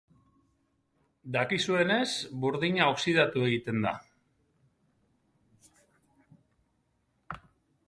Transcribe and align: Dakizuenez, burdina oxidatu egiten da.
Dakizuenez, 1.35 2.07
burdina 2.45 2.87
oxidatu 2.95 3.45
egiten 3.49 3.85
da. 3.85 3.93